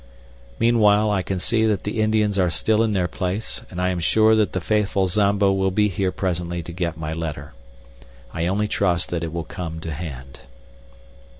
Meanwhile, 0.57 1.11
I 1.11 1.21
can 1.21 1.37
see 1.37 1.63
that 1.67 1.83
the 1.83 2.01
Indians 2.01 2.39
are 2.39 2.49
still 2.49 2.81
in 2.81 2.93
their 2.93 3.07
place, 3.07 3.61
and 3.69 3.79
I 3.79 3.89
am 3.89 3.99
sure 3.99 4.35
that 4.35 4.53
the 4.53 4.59
faithful 4.59 5.05
Zambo 5.05 5.53
will 5.53 5.69
be 5.69 5.89
here 5.89 6.11
presently 6.11 6.63
to 6.63 6.71
get 6.71 6.97
my 6.97 7.13
letter. 7.13 7.53
I 8.33 8.47
only 8.47 8.67
trust 8.67 9.09
that 9.11 9.23
it 9.23 9.31
will 9.31 9.43
come 9.43 9.79
to 9.81 9.91
hand. 9.91 10.39